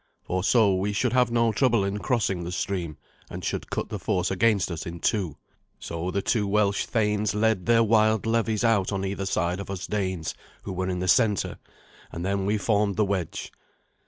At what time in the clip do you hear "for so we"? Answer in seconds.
0.23-0.93